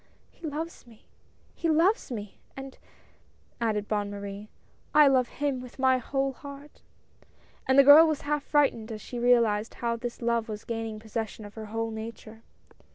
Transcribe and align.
"He 0.31 0.47
loves 0.47 0.87
me! 0.87 1.05
he 1.53 1.69
loves 1.69 2.11
me! 2.11 2.39
and," 2.57 2.75
stdded 3.61 3.87
Bonne 3.87 4.09
Marie, 4.09 4.49
"I 4.95 5.05
love 5.07 5.27
him 5.27 5.61
with 5.61 5.77
my 5.77 5.99
whole 5.99 6.33
heart." 6.33 6.81
And 7.67 7.77
the 7.77 7.83
girl 7.83 8.07
was 8.07 8.21
half 8.21 8.41
frightened 8.41 8.91
as 8.91 8.99
she 8.99 9.19
realized 9.19 9.75
how 9.75 9.95
this 9.97 10.19
love 10.19 10.49
was 10.49 10.65
gaining 10.65 10.99
possession 10.99 11.45
of 11.45 11.53
her 11.53 11.65
whole 11.65 11.91
nature. 11.91 12.41